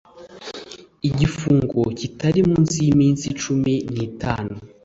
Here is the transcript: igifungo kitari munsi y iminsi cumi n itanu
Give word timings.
igifungo 1.09 1.79
kitari 1.99 2.39
munsi 2.49 2.75
y 2.83 2.87
iminsi 2.93 3.25
cumi 3.41 3.73
n 3.93 3.95
itanu 4.07 4.53